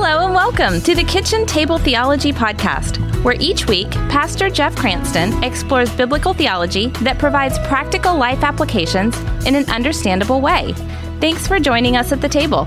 Hello 0.00 0.24
and 0.24 0.32
welcome 0.32 0.80
to 0.82 0.94
the 0.94 1.02
Kitchen 1.02 1.44
Table 1.44 1.76
Theology 1.76 2.30
Podcast, 2.30 2.98
where 3.24 3.34
each 3.40 3.66
week 3.66 3.90
Pastor 3.90 4.48
Jeff 4.48 4.76
Cranston 4.76 5.42
explores 5.42 5.92
biblical 5.96 6.32
theology 6.32 6.86
that 7.02 7.18
provides 7.18 7.58
practical 7.66 8.16
life 8.16 8.44
applications 8.44 9.18
in 9.44 9.56
an 9.56 9.68
understandable 9.68 10.40
way. 10.40 10.72
Thanks 11.20 11.48
for 11.48 11.58
joining 11.58 11.96
us 11.96 12.12
at 12.12 12.20
the 12.20 12.28
table. 12.28 12.62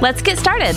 Let's 0.00 0.22
get 0.22 0.38
started. 0.38 0.76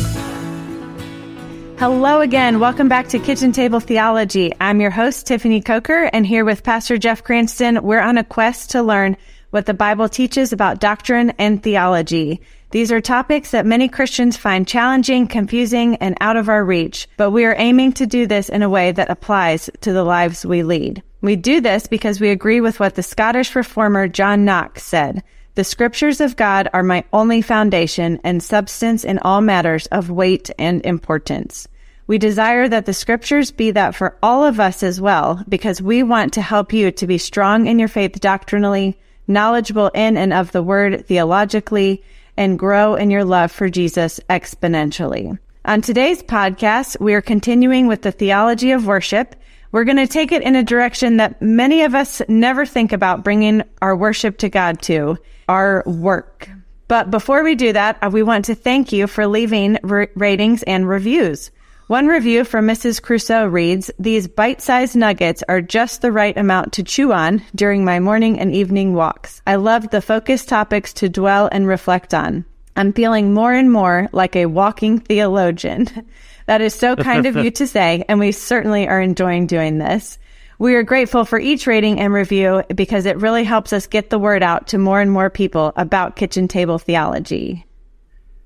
Hello 1.77 2.21
again. 2.21 2.59
Welcome 2.59 2.89
back 2.89 3.09
to 3.09 3.19
Kitchen 3.19 3.51
Table 3.51 3.79
Theology. 3.79 4.51
I'm 4.59 4.81
your 4.81 4.89
host, 4.89 5.27
Tiffany 5.27 5.61
Coker, 5.61 6.09
and 6.11 6.25
here 6.25 6.43
with 6.43 6.63
Pastor 6.63 6.97
Jeff 6.97 7.23
Cranston, 7.23 7.83
we're 7.83 8.01
on 8.01 8.17
a 8.17 8.23
quest 8.23 8.71
to 8.71 8.81
learn 8.81 9.15
what 9.51 9.67
the 9.67 9.75
Bible 9.75 10.09
teaches 10.09 10.53
about 10.53 10.79
doctrine 10.79 11.33
and 11.37 11.61
theology. 11.61 12.41
These 12.71 12.91
are 12.91 13.01
topics 13.01 13.49
that 13.49 13.65
many 13.65 13.87
Christians 13.87 14.37
find 14.37 14.67
challenging, 14.67 15.27
confusing, 15.27 15.95
and 15.95 16.15
out 16.21 16.37
of 16.37 16.49
our 16.49 16.63
reach, 16.63 17.07
but 17.17 17.31
we 17.31 17.45
are 17.45 17.55
aiming 17.57 17.93
to 17.93 18.05
do 18.05 18.27
this 18.27 18.47
in 18.47 18.61
a 18.61 18.69
way 18.69 18.91
that 18.91 19.09
applies 19.09 19.71
to 19.81 19.91
the 19.91 20.03
lives 20.03 20.45
we 20.45 20.61
lead. 20.61 21.01
We 21.21 21.35
do 21.35 21.61
this 21.61 21.87
because 21.87 22.21
we 22.21 22.29
agree 22.29 22.61
with 22.61 22.79
what 22.79 22.93
the 22.93 23.01
Scottish 23.01 23.55
reformer 23.55 24.07
John 24.07 24.45
Knox 24.45 24.83
said. 24.83 25.23
The 25.55 25.63
scriptures 25.63 26.21
of 26.21 26.35
God 26.35 26.69
are 26.71 26.83
my 26.83 27.03
only 27.11 27.41
foundation 27.41 28.19
and 28.23 28.41
substance 28.41 29.03
in 29.03 29.17
all 29.19 29.41
matters 29.41 29.87
of 29.87 30.11
weight 30.11 30.51
and 30.59 30.85
importance. 30.85 31.67
We 32.05 32.19
desire 32.19 32.69
that 32.69 32.85
the 32.85 32.93
scriptures 32.93 33.49
be 33.49 33.71
that 33.71 33.95
for 33.95 34.15
all 34.21 34.45
of 34.45 34.59
us 34.59 34.83
as 34.83 35.01
well, 35.01 35.43
because 35.49 35.81
we 35.81 36.03
want 36.03 36.33
to 36.33 36.41
help 36.43 36.71
you 36.71 36.91
to 36.91 37.07
be 37.07 37.17
strong 37.17 37.65
in 37.65 37.79
your 37.79 37.87
faith 37.87 38.19
doctrinally, 38.19 38.99
knowledgeable 39.27 39.89
in 39.95 40.17
and 40.17 40.33
of 40.33 40.51
the 40.51 40.63
word 40.63 41.07
theologically, 41.07 42.03
and 42.39 42.57
grow 42.57 42.95
in 42.95 43.11
your 43.11 43.25
love 43.25 43.51
for 43.51 43.69
Jesus 43.69 44.19
exponentially. 44.29 45.37
On 45.65 45.81
today's 45.81 46.23
podcast, 46.23 46.97
we 47.01 47.13
are 47.13 47.21
continuing 47.21 47.85
with 47.85 48.01
the 48.01 48.13
theology 48.13 48.71
of 48.71 48.87
worship. 48.87 49.35
We're 49.73 49.83
going 49.83 49.97
to 49.97 50.07
take 50.07 50.31
it 50.31 50.41
in 50.41 50.55
a 50.55 50.63
direction 50.63 51.17
that 51.17 51.41
many 51.41 51.83
of 51.83 51.93
us 51.93 52.21
never 52.29 52.65
think 52.65 52.93
about 52.93 53.25
bringing 53.25 53.63
our 53.81 53.93
worship 53.93 54.37
to 54.37 54.49
God 54.49 54.81
to 54.83 55.17
our 55.49 55.83
work. 55.85 56.49
But 56.87 57.11
before 57.11 57.43
we 57.43 57.55
do 57.55 57.73
that, 57.73 57.97
uh, 58.01 58.09
we 58.11 58.23
want 58.23 58.45
to 58.45 58.55
thank 58.55 58.93
you 58.93 59.05
for 59.05 59.27
leaving 59.27 59.77
ratings 59.83 60.63
and 60.63 60.87
reviews. 60.87 61.51
One 61.89 62.05
review 62.05 62.43
from 62.43 62.67
Mrs. 62.67 63.01
Crusoe 63.01 63.47
reads, 63.47 63.89
These 63.97 64.27
bite-sized 64.27 64.95
nuggets 64.95 65.43
are 65.49 65.59
just 65.59 66.03
the 66.03 66.11
right 66.11 66.37
amount 66.37 66.73
to 66.73 66.83
chew 66.83 67.11
on 67.11 67.41
during 67.55 67.83
my 67.83 67.99
morning 67.99 68.39
and 68.39 68.53
evening 68.53 68.93
walks. 68.93 69.41
I 69.47 69.55
love 69.55 69.89
the 69.89 69.99
focused 69.99 70.49
topics 70.49 70.93
to 70.93 71.09
dwell 71.09 71.49
and 71.51 71.67
reflect 71.67 72.13
on. 72.13 72.45
I'm 72.75 72.93
feeling 72.93 73.33
more 73.33 73.53
and 73.53 73.71
more 73.71 74.07
like 74.11 74.35
a 74.35 74.45
walking 74.45 74.99
theologian. 74.99 75.87
that 76.45 76.61
is 76.61 76.75
so 76.75 76.95
kind 76.95 77.25
of 77.25 77.35
you 77.35 77.49
to 77.59 77.65
say, 77.65 78.05
and 78.07 78.19
we 78.19 78.33
certainly 78.33 78.87
are 78.87 79.01
enjoying 79.01 79.47
doing 79.47 79.79
this. 79.79 80.19
We 80.59 80.75
are 80.75 80.83
grateful 80.83 81.25
for 81.25 81.39
each 81.39 81.65
rating 81.65 81.99
and 81.99 82.13
review 82.13 82.61
because 82.75 83.07
it 83.07 83.17
really 83.17 83.45
helps 83.45 83.73
us 83.73 83.87
get 83.87 84.11
the 84.11 84.19
word 84.19 84.43
out 84.43 84.67
to 84.67 84.77
more 84.77 85.01
and 85.01 85.11
more 85.11 85.31
people 85.31 85.73
about 85.75 86.17
kitchen 86.17 86.47
table 86.47 86.77
theology. 86.77 87.65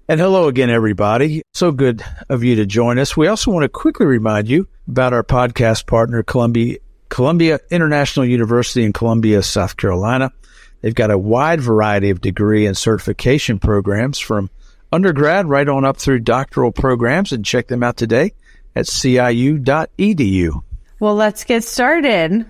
And 0.05 0.19
hello 0.19 0.49
again, 0.49 0.69
everybody. 0.69 1.43
So 1.53 1.71
good 1.71 2.03
of 2.27 2.43
you 2.43 2.57
to 2.57 2.65
join 2.65 2.99
us. 2.99 3.15
We 3.15 3.27
also 3.27 3.51
want 3.51 3.63
to 3.63 3.69
quickly 3.69 4.05
remind 4.05 4.49
you 4.49 4.67
about 4.85 5.13
our 5.13 5.23
podcast 5.23 5.87
partner, 5.87 6.23
Columbia, 6.23 6.79
Columbia 7.07 7.61
International 7.71 8.25
University 8.25 8.83
in 8.83 8.91
Columbia, 8.91 9.41
South 9.41 9.77
Carolina. 9.77 10.33
They've 10.81 10.93
got 10.93 11.09
a 11.09 11.17
wide 11.17 11.61
variety 11.61 12.09
of 12.09 12.19
degree 12.19 12.65
and 12.65 12.75
certification 12.75 13.59
programs 13.59 14.19
from 14.19 14.49
undergrad 14.91 15.47
right 15.47 15.69
on 15.69 15.85
up 15.85 15.95
through 15.95 16.19
doctoral 16.19 16.73
programs 16.73 17.31
and 17.31 17.45
check 17.45 17.67
them 17.67 17.81
out 17.81 17.95
today 17.95 18.33
at 18.75 18.87
ciu.edu. 18.87 20.63
Well, 20.99 21.15
let's 21.15 21.45
get 21.45 21.63
started. 21.63 22.45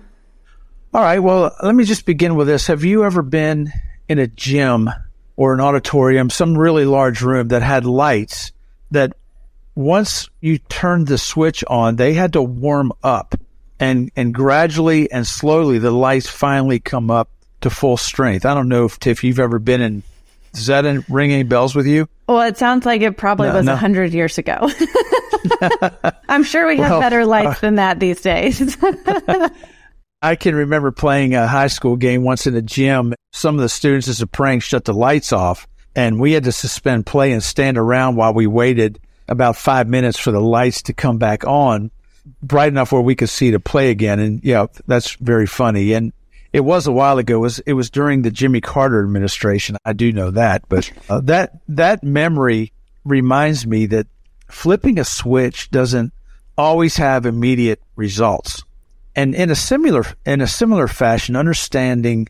All 0.92 1.02
right. 1.02 1.20
Well, 1.20 1.54
let 1.62 1.76
me 1.76 1.84
just 1.84 2.04
begin 2.04 2.34
with 2.34 2.48
this. 2.48 2.66
Have 2.66 2.82
you 2.82 3.04
ever 3.04 3.22
been 3.22 3.72
in 4.08 4.18
a 4.18 4.26
gym 4.26 4.90
or 5.36 5.54
an 5.54 5.60
auditorium, 5.60 6.30
some 6.30 6.56
really 6.56 6.84
large 6.84 7.22
room 7.22 7.48
that 7.48 7.62
had 7.62 7.84
lights 7.84 8.52
that 8.90 9.14
once 9.74 10.28
you 10.40 10.58
turned 10.58 11.06
the 11.06 11.18
switch 11.18 11.64
on, 11.66 11.96
they 11.96 12.14
had 12.14 12.34
to 12.34 12.42
warm 12.42 12.92
up 13.02 13.34
and, 13.80 14.10
and 14.14 14.32
gradually 14.32 15.10
and 15.10 15.26
slowly 15.26 15.78
the 15.78 15.90
lights 15.90 16.28
finally 16.28 16.78
come 16.78 17.10
up 17.10 17.28
to 17.60 17.70
full 17.70 17.96
strength. 17.96 18.46
I 18.46 18.54
don't 18.54 18.68
know 18.68 18.84
if 18.84 18.98
Tiff, 19.00 19.24
you've 19.24 19.40
ever 19.40 19.58
been 19.58 19.80
in, 19.80 20.02
does 20.52 20.66
that 20.66 20.84
ring 21.08 21.32
any 21.32 21.42
bells 21.42 21.74
with 21.74 21.86
you? 21.86 22.08
Well, 22.28 22.42
it 22.42 22.56
sounds 22.56 22.86
like 22.86 23.02
it 23.02 23.16
probably 23.16 23.48
no, 23.48 23.54
was 23.54 23.66
a 23.66 23.70
no. 23.70 23.76
hundred 23.76 24.12
years 24.12 24.38
ago. 24.38 24.70
I'm 26.28 26.44
sure 26.44 26.66
we 26.66 26.76
have 26.78 26.90
well, 26.90 27.00
better 27.00 27.24
lights 27.24 27.58
uh, 27.58 27.60
than 27.60 27.74
that 27.76 28.00
these 28.00 28.20
days. 28.20 28.76
I 30.24 30.36
can 30.36 30.54
remember 30.54 30.90
playing 30.90 31.34
a 31.34 31.46
high 31.46 31.66
school 31.66 31.96
game 31.96 32.24
once 32.24 32.46
in 32.46 32.56
a 32.56 32.62
gym. 32.62 33.12
Some 33.34 33.56
of 33.56 33.60
the 33.60 33.68
students, 33.68 34.08
as 34.08 34.22
a 34.22 34.26
prank, 34.26 34.62
shut 34.62 34.86
the 34.86 34.94
lights 34.94 35.34
off, 35.34 35.68
and 35.94 36.18
we 36.18 36.32
had 36.32 36.44
to 36.44 36.52
suspend 36.52 37.04
play 37.04 37.32
and 37.32 37.42
stand 37.42 37.76
around 37.76 38.16
while 38.16 38.32
we 38.32 38.46
waited 38.46 38.98
about 39.28 39.54
five 39.54 39.86
minutes 39.86 40.18
for 40.18 40.30
the 40.32 40.40
lights 40.40 40.80
to 40.84 40.94
come 40.94 41.18
back 41.18 41.46
on, 41.46 41.90
bright 42.42 42.68
enough 42.68 42.90
where 42.90 43.02
we 43.02 43.14
could 43.14 43.28
see 43.28 43.50
to 43.50 43.60
play 43.60 43.90
again. 43.90 44.18
And 44.18 44.42
yeah, 44.42 44.64
that's 44.86 45.14
very 45.16 45.46
funny. 45.46 45.92
And 45.92 46.14
it 46.54 46.60
was 46.60 46.86
a 46.86 46.92
while 46.92 47.18
ago. 47.18 47.36
It 47.36 47.40
was 47.40 47.58
it 47.58 47.74
was 47.74 47.90
during 47.90 48.22
the 48.22 48.30
Jimmy 48.30 48.62
Carter 48.62 49.02
administration. 49.04 49.76
I 49.84 49.92
do 49.92 50.10
know 50.10 50.30
that, 50.30 50.66
but 50.70 50.90
uh, 51.10 51.20
that 51.24 51.60
that 51.68 52.02
memory 52.02 52.72
reminds 53.04 53.66
me 53.66 53.84
that 53.86 54.06
flipping 54.48 54.98
a 54.98 55.04
switch 55.04 55.70
doesn't 55.70 56.14
always 56.56 56.96
have 56.96 57.26
immediate 57.26 57.82
results 57.94 58.64
and 59.16 59.34
in 59.34 59.50
a 59.50 59.54
similar 59.54 60.04
in 60.26 60.40
a 60.40 60.46
similar 60.46 60.88
fashion, 60.88 61.36
understanding 61.36 62.28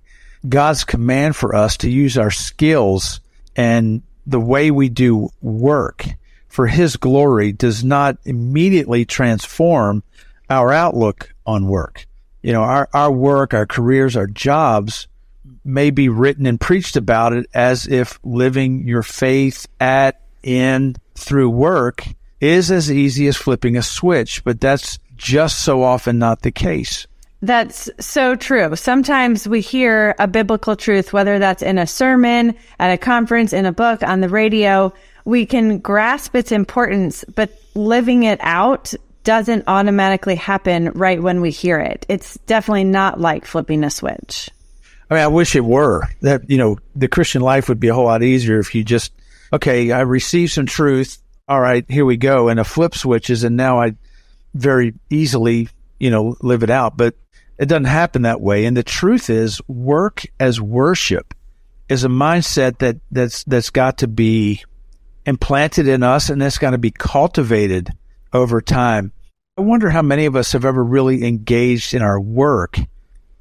God's 0.48 0.84
command 0.84 1.36
for 1.36 1.54
us 1.54 1.76
to 1.78 1.90
use 1.90 2.18
our 2.18 2.30
skills 2.30 3.20
and 3.56 4.02
the 4.26 4.40
way 4.40 4.70
we 4.70 4.88
do 4.88 5.30
work 5.40 6.06
for 6.48 6.66
His 6.66 6.96
glory 6.96 7.52
does 7.52 7.82
not 7.82 8.18
immediately 8.24 9.04
transform 9.04 10.02
our 10.48 10.72
outlook 10.72 11.34
on 11.46 11.66
work. 11.66 12.06
You 12.42 12.52
know, 12.52 12.62
our, 12.62 12.88
our 12.92 13.10
work, 13.10 13.54
our 13.54 13.66
careers, 13.66 14.16
our 14.16 14.26
jobs 14.26 15.08
may 15.64 15.90
be 15.90 16.08
written 16.08 16.46
and 16.46 16.60
preached 16.60 16.96
about 16.96 17.32
it 17.32 17.46
as 17.54 17.86
if 17.86 18.18
living 18.22 18.86
your 18.86 19.02
faith 19.02 19.66
at, 19.80 20.20
in, 20.42 20.96
through 21.14 21.50
work 21.50 22.04
is 22.40 22.70
as 22.70 22.92
easy 22.92 23.26
as 23.26 23.36
flipping 23.36 23.76
a 23.76 23.82
switch, 23.82 24.44
but 24.44 24.60
that's 24.60 24.98
just 25.16 25.60
so 25.60 25.82
often 25.82 26.18
not 26.18 26.42
the 26.42 26.52
case. 26.52 27.06
That's 27.42 27.90
so 28.00 28.36
true. 28.36 28.74
Sometimes 28.74 29.46
we 29.46 29.60
hear 29.60 30.14
a 30.18 30.26
biblical 30.26 30.76
truth, 30.76 31.12
whether 31.12 31.38
that's 31.38 31.62
in 31.62 31.76
a 31.76 31.86
sermon, 31.86 32.54
at 32.78 32.90
a 32.90 32.96
conference, 32.96 33.52
in 33.52 33.66
a 33.66 33.72
book, 33.72 34.02
on 34.02 34.20
the 34.20 34.30
radio. 34.30 34.94
We 35.26 35.44
can 35.44 35.78
grasp 35.78 36.34
its 36.34 36.52
importance, 36.52 37.22
but 37.34 37.50
living 37.74 38.22
it 38.22 38.38
out 38.42 38.94
doesn't 39.24 39.64
automatically 39.66 40.36
happen 40.36 40.90
right 40.92 41.22
when 41.22 41.40
we 41.40 41.50
hear 41.50 41.78
it. 41.78 42.06
It's 42.08 42.38
definitely 42.46 42.84
not 42.84 43.20
like 43.20 43.44
flipping 43.44 43.84
a 43.84 43.90
switch. 43.90 44.50
I 45.10 45.14
mean, 45.14 45.22
I 45.22 45.28
wish 45.28 45.54
it 45.54 45.64
were 45.64 46.08
that, 46.22 46.48
you 46.48 46.56
know, 46.56 46.78
the 46.96 47.08
Christian 47.08 47.42
life 47.42 47.68
would 47.68 47.80
be 47.80 47.88
a 47.88 47.94
whole 47.94 48.04
lot 48.04 48.22
easier 48.22 48.58
if 48.58 48.74
you 48.74 48.84
just, 48.84 49.12
okay, 49.52 49.92
I 49.92 50.00
received 50.00 50.52
some 50.52 50.66
truth. 50.66 51.18
All 51.46 51.60
right, 51.60 51.84
here 51.90 52.06
we 52.06 52.16
go. 52.16 52.48
And 52.48 52.58
a 52.58 52.64
flip 52.64 52.94
switches. 52.94 53.44
And 53.44 53.56
now 53.56 53.80
I, 53.80 53.96
very 54.54 54.94
easily, 55.10 55.68
you 55.98 56.10
know, 56.10 56.36
live 56.40 56.62
it 56.62 56.70
out, 56.70 56.96
but 56.96 57.14
it 57.58 57.66
doesn't 57.66 57.84
happen 57.84 58.22
that 58.22 58.40
way. 58.40 58.64
And 58.64 58.76
the 58.76 58.82
truth 58.82 59.30
is 59.30 59.60
work 59.68 60.24
as 60.40 60.60
worship 60.60 61.34
is 61.88 62.04
a 62.04 62.08
mindset 62.08 62.78
that 62.78 62.96
that's, 63.10 63.44
that's 63.44 63.70
got 63.70 63.98
to 63.98 64.08
be 64.08 64.64
implanted 65.26 65.88
in 65.88 66.02
us 66.02 66.30
and 66.30 66.40
that's 66.40 66.58
got 66.58 66.70
to 66.70 66.78
be 66.78 66.90
cultivated 66.90 67.90
over 68.32 68.60
time. 68.60 69.12
I 69.56 69.62
wonder 69.62 69.90
how 69.90 70.02
many 70.02 70.26
of 70.26 70.34
us 70.34 70.52
have 70.52 70.64
ever 70.64 70.82
really 70.82 71.24
engaged 71.24 71.94
in 71.94 72.02
our 72.02 72.20
work 72.20 72.78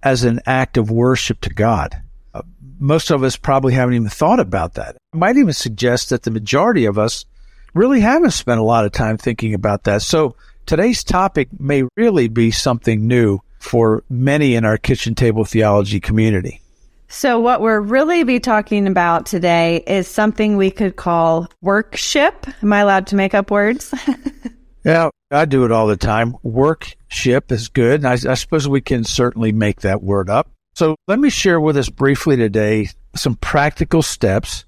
as 0.03 0.23
an 0.23 0.41
act 0.45 0.77
of 0.77 0.91
worship 0.91 1.41
to 1.41 1.49
God. 1.49 1.99
Uh, 2.33 2.43
most 2.79 3.09
of 3.09 3.23
us 3.23 3.35
probably 3.35 3.73
haven't 3.73 3.95
even 3.95 4.09
thought 4.09 4.39
about 4.39 4.75
that. 4.75 4.97
I 5.13 5.17
might 5.17 5.37
even 5.37 5.53
suggest 5.53 6.09
that 6.09 6.23
the 6.23 6.31
majority 6.31 6.85
of 6.85 6.99
us 6.99 7.25
really 7.73 8.01
haven't 8.01 8.31
spent 8.31 8.59
a 8.59 8.63
lot 8.63 8.85
of 8.85 8.91
time 8.91 9.17
thinking 9.17 9.53
about 9.53 9.85
that. 9.85 10.01
So 10.03 10.35
Today's 10.65 11.03
topic 11.03 11.49
may 11.59 11.83
really 11.97 12.29
be 12.29 12.49
something 12.49 13.05
new 13.05 13.39
for 13.59 14.03
many 14.09 14.55
in 14.55 14.63
our 14.63 14.77
kitchen 14.77 15.13
table 15.13 15.43
theology 15.43 15.99
community. 15.99 16.61
So, 17.09 17.39
what 17.39 17.61
we're 17.61 17.81
really 17.81 18.23
be 18.23 18.39
talking 18.39 18.87
about 18.87 19.25
today 19.25 19.83
is 19.85 20.07
something 20.07 20.55
we 20.55 20.71
could 20.71 20.95
call 20.95 21.47
workship. 21.61 22.47
Am 22.63 22.73
I 22.73 22.79
allowed 22.79 23.07
to 23.07 23.15
make 23.15 23.33
up 23.33 23.51
words? 23.51 23.93
yeah, 24.85 25.09
I 25.29 25.45
do 25.45 25.65
it 25.65 25.71
all 25.71 25.85
the 25.85 25.97
time. 25.97 26.35
Workship 26.43 27.51
is 27.51 27.67
good. 27.67 28.03
I, 28.03 28.13
I 28.13 28.33
suppose 28.33 28.67
we 28.67 28.81
can 28.81 29.03
certainly 29.03 29.51
make 29.51 29.81
that 29.81 30.01
word 30.01 30.29
up. 30.29 30.49
So, 30.75 30.95
let 31.07 31.19
me 31.19 31.29
share 31.29 31.59
with 31.59 31.77
us 31.77 31.89
briefly 31.89 32.35
today 32.35 32.87
some 33.15 33.35
practical 33.35 34.01
steps 34.01 34.65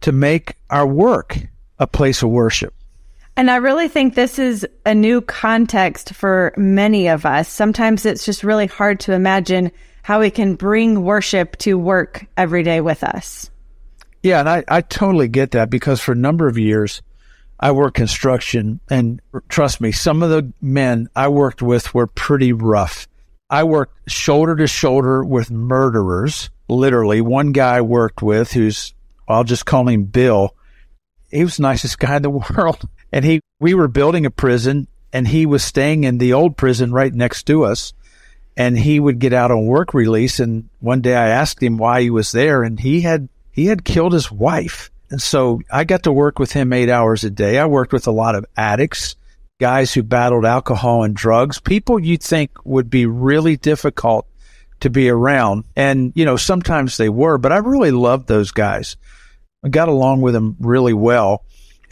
to 0.00 0.12
make 0.12 0.54
our 0.70 0.86
work 0.86 1.36
a 1.78 1.86
place 1.86 2.22
of 2.22 2.30
worship. 2.30 2.72
And 3.36 3.50
I 3.50 3.56
really 3.56 3.88
think 3.88 4.14
this 4.14 4.38
is 4.38 4.66
a 4.86 4.94
new 4.94 5.20
context 5.20 6.14
for 6.14 6.52
many 6.56 7.08
of 7.08 7.26
us. 7.26 7.48
Sometimes 7.48 8.06
it's 8.06 8.24
just 8.24 8.44
really 8.44 8.66
hard 8.66 9.00
to 9.00 9.12
imagine 9.12 9.72
how 10.02 10.20
we 10.20 10.30
can 10.30 10.54
bring 10.54 11.02
worship 11.02 11.56
to 11.56 11.76
work 11.76 12.26
every 12.36 12.62
day 12.62 12.80
with 12.80 13.02
us. 13.02 13.50
Yeah, 14.22 14.40
and 14.40 14.48
I, 14.48 14.64
I 14.68 14.80
totally 14.82 15.28
get 15.28 15.50
that 15.52 15.68
because 15.68 16.00
for 16.00 16.12
a 16.12 16.16
number 16.16 16.46
of 16.46 16.58
years, 16.58 17.02
I 17.58 17.72
worked 17.72 17.96
construction, 17.96 18.80
and 18.88 19.20
trust 19.48 19.80
me, 19.80 19.92
some 19.92 20.22
of 20.22 20.30
the 20.30 20.52
men 20.60 21.08
I 21.16 21.28
worked 21.28 21.62
with 21.62 21.94
were 21.94 22.06
pretty 22.06 22.52
rough. 22.52 23.08
I 23.50 23.64
worked 23.64 24.10
shoulder 24.10 24.56
to 24.56 24.66
shoulder 24.66 25.24
with 25.24 25.50
murderers, 25.50 26.50
literally. 26.68 27.20
One 27.20 27.52
guy 27.52 27.76
I 27.76 27.80
worked 27.80 28.22
with, 28.22 28.52
who's, 28.52 28.94
I'll 29.28 29.44
just 29.44 29.66
call 29.66 29.88
him 29.88 30.04
Bill, 30.04 30.54
he 31.30 31.42
was 31.42 31.56
the 31.56 31.62
nicest 31.62 31.98
guy 31.98 32.16
in 32.16 32.22
the 32.22 32.30
world. 32.56 32.88
And 33.14 33.24
he, 33.24 33.40
we 33.60 33.74
were 33.74 33.86
building 33.86 34.26
a 34.26 34.30
prison 34.30 34.88
and 35.12 35.28
he 35.28 35.46
was 35.46 35.62
staying 35.62 36.02
in 36.02 36.18
the 36.18 36.32
old 36.32 36.56
prison 36.56 36.92
right 36.92 37.14
next 37.14 37.44
to 37.44 37.64
us. 37.64 37.92
And 38.56 38.76
he 38.76 38.98
would 38.98 39.20
get 39.20 39.32
out 39.32 39.52
on 39.52 39.66
work 39.66 39.94
release. 39.94 40.40
And 40.40 40.68
one 40.80 41.00
day 41.00 41.14
I 41.14 41.28
asked 41.28 41.62
him 41.62 41.76
why 41.76 42.02
he 42.02 42.10
was 42.10 42.32
there 42.32 42.64
and 42.64 42.78
he 42.78 43.02
had, 43.02 43.28
he 43.52 43.66
had 43.66 43.84
killed 43.84 44.14
his 44.14 44.32
wife. 44.32 44.90
And 45.10 45.22
so 45.22 45.60
I 45.70 45.84
got 45.84 46.02
to 46.02 46.12
work 46.12 46.40
with 46.40 46.50
him 46.50 46.72
eight 46.72 46.90
hours 46.90 47.22
a 47.22 47.30
day. 47.30 47.56
I 47.56 47.66
worked 47.66 47.92
with 47.92 48.08
a 48.08 48.10
lot 48.10 48.34
of 48.34 48.46
addicts, 48.56 49.14
guys 49.60 49.94
who 49.94 50.02
battled 50.02 50.44
alcohol 50.44 51.04
and 51.04 51.14
drugs, 51.14 51.60
people 51.60 52.00
you'd 52.00 52.20
think 52.20 52.50
would 52.64 52.90
be 52.90 53.06
really 53.06 53.56
difficult 53.56 54.26
to 54.80 54.90
be 54.90 55.08
around. 55.08 55.66
And, 55.76 56.12
you 56.16 56.24
know, 56.24 56.36
sometimes 56.36 56.96
they 56.96 57.08
were, 57.08 57.38
but 57.38 57.52
I 57.52 57.58
really 57.58 57.92
loved 57.92 58.26
those 58.26 58.50
guys. 58.50 58.96
I 59.64 59.68
got 59.68 59.88
along 59.88 60.22
with 60.22 60.34
them 60.34 60.56
really 60.58 60.94
well 60.94 61.44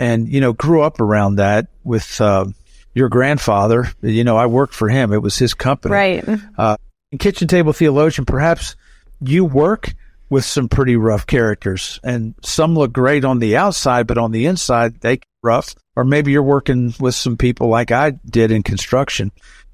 and, 0.03 0.29
you 0.29 0.41
know, 0.41 0.53
grew 0.53 0.83
up 0.83 1.01
around 1.01 1.37
that 1.37 1.69
with, 1.85 2.21
uh, 2.21 2.47
your 2.95 3.09
grandfather. 3.09 3.91
You 4.03 4.25
know, 4.25 4.37
I 4.37 4.47
worked 4.47 4.75
for 4.75 4.89
him. 4.89 5.13
It 5.13 5.23
was 5.23 5.39
his 5.39 5.55
company. 5.55 5.95
Right. 5.95 6.25
Uh, 6.59 6.77
kitchen 7.19 7.49
table 7.49 7.73
theologian, 7.73 8.25
perhaps 8.25 8.77
you 9.21 9.45
work 9.45 9.95
with 10.29 10.45
some 10.45 10.69
pretty 10.69 10.97
rough 10.97 11.27
characters 11.27 12.01
and 12.03 12.35
some 12.43 12.75
look 12.75 12.93
great 12.93 13.25
on 13.25 13.39
the 13.39 13.57
outside, 13.57 14.07
but 14.07 14.19
on 14.19 14.33
the 14.33 14.47
inside, 14.47 15.01
they 15.01 15.21
rough. 15.43 15.75
Or 15.95 16.05
maybe 16.05 16.33
you're 16.33 16.43
working 16.43 16.95
with 16.99 17.15
some 17.15 17.37
people 17.37 17.69
like 17.69 17.93
I 17.93 18.11
did 18.11 18.51
in 18.51 18.63
construction 18.63 19.31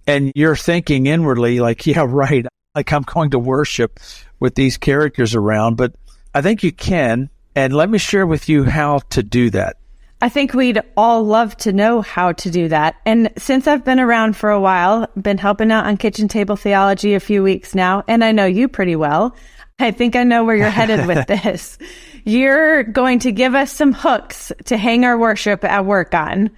and 0.07 0.33
you're 0.35 0.57
thinking 0.57 1.07
inwardly, 1.07 1.61
like, 1.61 1.87
yeah, 1.87 2.05
right. 2.07 2.47
Like 2.75 2.93
I'm 2.93 3.03
going 3.03 3.31
to 3.31 3.39
worship 3.39 3.99
with 4.41 4.55
these 4.55 4.77
characters 4.77 5.35
around, 5.35 5.77
but 5.77 5.95
I 6.35 6.43
think 6.43 6.63
you 6.63 6.73
can 6.73 7.31
and 7.55 7.73
let 7.75 7.89
me 7.89 7.99
share 7.99 8.27
with 8.27 8.49
you 8.49 8.65
how 8.65 8.99
to 9.11 9.23
do 9.23 9.51
that. 9.51 9.79
I 10.21 10.29
think 10.29 10.53
we'd 10.53 10.81
all 10.97 11.23
love 11.23 11.57
to 11.59 11.73
know 11.73 12.01
how 12.01 12.33
to 12.33 12.51
do 12.51 12.69
that. 12.69 12.97
And 13.07 13.31
since 13.37 13.69
I've 13.69 13.85
been 13.85 14.01
around 14.01 14.37
for 14.37 14.51
a 14.51 14.61
while, 14.61 15.09
been 15.21 15.39
helping 15.39 15.71
out 15.71 15.87
on 15.87 15.97
kitchen 15.97 16.27
table 16.27 16.57
theology 16.57 17.15
a 17.15 17.21
few 17.21 17.43
weeks 17.43 17.75
now, 17.75 18.03
and 18.09 18.25
I 18.25 18.33
know 18.33 18.47
you 18.47 18.67
pretty 18.67 18.97
well. 18.97 19.37
I 19.79 19.93
think 19.93 20.17
I 20.17 20.25
know 20.25 20.45
where 20.45 20.57
you're 20.57 20.71
headed 20.71 21.07
with 21.07 21.27
this. 21.29 21.79
You're 22.25 22.83
going 22.83 23.21
to 23.21 23.33
give 23.33 23.55
us 23.55 23.73
some 23.73 23.93
hooks 23.93 24.51
to 24.65 24.77
hang 24.77 25.05
our 25.05 25.17
worship 25.17 25.65
at 25.65 25.87
work 25.87 26.15
on. 26.15 26.51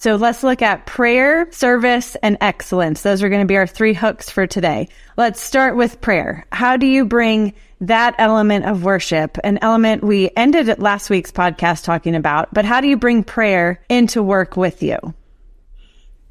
So 0.00 0.14
let's 0.14 0.44
look 0.44 0.62
at 0.62 0.86
prayer, 0.86 1.50
service, 1.50 2.16
and 2.22 2.38
excellence. 2.40 3.02
Those 3.02 3.20
are 3.20 3.28
going 3.28 3.40
to 3.40 3.48
be 3.48 3.56
our 3.56 3.66
three 3.66 3.94
hooks 3.94 4.30
for 4.30 4.46
today. 4.46 4.88
Let's 5.16 5.40
start 5.40 5.74
with 5.74 6.00
prayer. 6.00 6.46
How 6.52 6.76
do 6.76 6.86
you 6.86 7.04
bring 7.04 7.52
that 7.80 8.14
element 8.16 8.64
of 8.64 8.84
worship, 8.84 9.38
an 9.42 9.58
element 9.60 10.04
we 10.04 10.30
ended 10.36 10.78
last 10.78 11.10
week's 11.10 11.32
podcast 11.32 11.82
talking 11.82 12.14
about, 12.14 12.54
but 12.54 12.64
how 12.64 12.80
do 12.80 12.86
you 12.86 12.96
bring 12.96 13.24
prayer 13.24 13.80
into 13.88 14.22
work 14.22 14.56
with 14.56 14.84
you? 14.84 14.98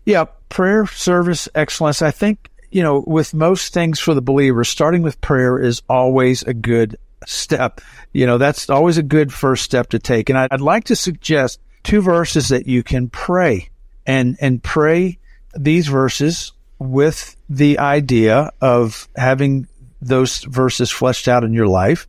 Yeah, 0.05 0.25
prayer, 0.47 0.85
service, 0.87 1.49
excellence. 1.53 2.01
I 2.01 2.11
think, 2.11 2.49
you 2.71 2.83
know, 2.83 3.03
with 3.05 3.33
most 3.33 3.73
things 3.73 3.99
for 3.99 4.13
the 4.13 4.21
believer, 4.21 4.63
starting 4.63 5.01
with 5.01 5.19
prayer 5.19 5.59
is 5.59 5.81
always 5.89 6.41
a 6.43 6.53
good 6.53 6.95
step. 7.25 7.81
You 8.13 8.27
know, 8.27 8.37
that's 8.37 8.69
always 8.69 8.97
a 8.97 9.03
good 9.03 9.33
first 9.33 9.65
step 9.65 9.89
to 9.89 9.99
take. 9.99 10.29
And 10.29 10.37
I'd 10.37 10.61
like 10.61 10.85
to 10.85 10.95
suggest 10.95 11.59
two 11.87 12.01
verses 12.01 12.49
that 12.49 12.67
you 12.67 12.83
can 12.83 13.07
pray 13.09 13.69
and, 14.05 14.35
and 14.41 14.61
pray 14.61 15.17
these 15.55 15.87
verses 15.87 16.51
with 16.79 17.37
the 17.49 17.79
idea 17.79 18.51
of 18.59 19.07
having 19.15 19.65
those 20.01 20.43
verses 20.43 20.91
fleshed 20.91 21.29
out 21.29 21.45
in 21.45 21.53
your 21.53 21.67
life 21.67 22.05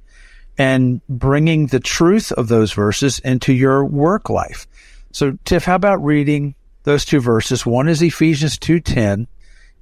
and 0.58 1.00
bringing 1.08 1.68
the 1.68 1.78
truth 1.78 2.32
of 2.32 2.48
those 2.48 2.72
verses 2.72 3.20
into 3.20 3.52
your 3.52 3.84
work 3.84 4.28
life. 4.28 4.66
So, 5.12 5.38
Tiff, 5.44 5.64
how 5.64 5.76
about 5.76 6.04
reading 6.04 6.56
those 6.82 7.04
two 7.04 7.20
verses? 7.20 7.64
One 7.64 7.88
is 7.88 8.02
Ephesians 8.02 8.58
2.10 8.58 9.28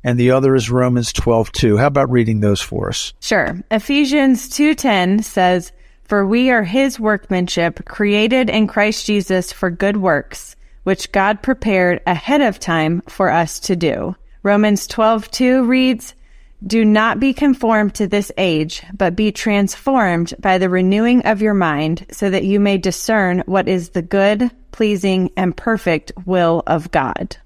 and 0.05 0.21
the 0.21 0.31
other 0.31 0.55
is 0.55 0.71
Romans 0.71 1.11
12.2. 1.15 1.81
How 1.81 1.87
about 1.87 2.11
reading 2.11 2.41
those 2.41 2.61
for 2.61 2.91
us? 2.91 3.15
Sure. 3.21 3.59
Ephesians 3.71 4.51
2.10 4.51 5.25
says, 5.25 5.73
For 6.09 6.27
we 6.27 6.51
are 6.51 6.63
his 6.63 7.01
workmanship, 7.01 7.85
created 7.85 8.49
in 8.49 8.67
Christ 8.67 9.07
Jesus 9.07 9.53
for 9.53 9.71
good 9.71 9.97
works, 9.97 10.55
which 10.85 11.11
God 11.11 11.43
prepared 11.43 12.01
ahead 12.07 12.41
of 12.41 12.61
time 12.61 13.03
for 13.09 13.31
us 13.31 13.59
to 13.61 13.75
do. 13.75 14.15
Romans 14.43 14.87
12.2 14.87 15.67
reads, 15.67 16.15
do 16.67 16.85
not 16.85 17.21
be 17.21 17.35
conformed 17.35 17.95
to 17.97 18.07
this 18.07 18.33
age, 18.39 18.83
but 18.95 19.15
be 19.15 19.31
transformed 19.31 20.33
by 20.39 20.59
the 20.59 20.71
renewing 20.71 21.23
of 21.27 21.43
your 21.43 21.55
mind, 21.55 22.07
so 22.11 22.31
that 22.31 22.45
you 22.45 22.59
may 22.59 22.79
discern 22.79 23.43
what 23.47 23.69
is 23.69 23.91
the 23.91 24.03
good, 24.03 24.51
pleasing, 24.73 25.31
and 25.37 25.57
perfect 25.57 26.13
will 26.25 26.63
of 26.67 26.91
God. 26.91 27.37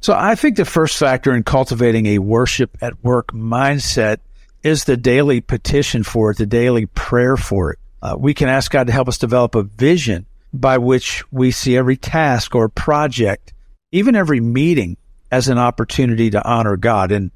So 0.00 0.14
I 0.16 0.34
think 0.34 0.56
the 0.56 0.64
first 0.64 0.96
factor 0.96 1.34
in 1.34 1.42
cultivating 1.42 2.06
a 2.06 2.18
worship 2.18 2.76
at 2.80 3.04
work 3.04 3.32
mindset 3.32 4.18
is 4.62 4.84
the 4.84 4.96
daily 4.96 5.40
petition 5.40 6.02
for 6.02 6.30
it, 6.30 6.38
the 6.38 6.46
daily 6.46 6.86
prayer 6.86 7.36
for 7.36 7.72
it. 7.72 7.78
Uh, 8.00 8.16
we 8.18 8.34
can 8.34 8.48
ask 8.48 8.70
God 8.70 8.86
to 8.88 8.92
help 8.92 9.08
us 9.08 9.18
develop 9.18 9.54
a 9.54 9.62
vision 9.62 10.26
by 10.52 10.78
which 10.78 11.24
we 11.32 11.50
see 11.50 11.76
every 11.76 11.96
task 11.96 12.54
or 12.54 12.68
project, 12.68 13.52
even 13.90 14.16
every 14.16 14.40
meeting, 14.40 14.96
as 15.30 15.48
an 15.48 15.58
opportunity 15.58 16.30
to 16.30 16.44
honor 16.46 16.76
God. 16.76 17.10
And 17.10 17.30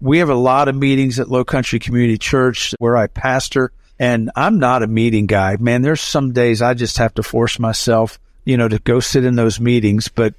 we 0.00 0.18
have 0.18 0.28
a 0.28 0.34
lot 0.34 0.68
of 0.68 0.76
meetings 0.76 1.18
at 1.18 1.30
Low 1.30 1.44
Country 1.44 1.78
Community 1.78 2.18
Church 2.18 2.74
where 2.78 2.96
I 2.96 3.06
pastor, 3.06 3.72
and 3.98 4.30
I'm 4.36 4.58
not 4.58 4.82
a 4.82 4.86
meeting 4.86 5.26
guy. 5.26 5.56
Man, 5.56 5.82
there's 5.82 6.00
some 6.00 6.32
days 6.32 6.60
I 6.60 6.74
just 6.74 6.98
have 6.98 7.14
to 7.14 7.22
force 7.22 7.58
myself, 7.58 8.18
you 8.44 8.56
know, 8.56 8.68
to 8.68 8.78
go 8.78 9.00
sit 9.00 9.24
in 9.24 9.36
those 9.36 9.58
meetings, 9.58 10.08
but 10.08 10.34